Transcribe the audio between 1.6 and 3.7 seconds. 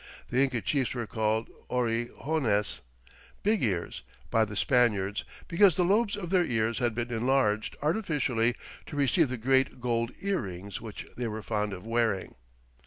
Orejones, "big